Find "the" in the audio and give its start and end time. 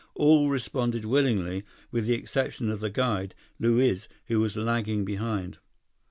2.07-2.15, 2.79-2.89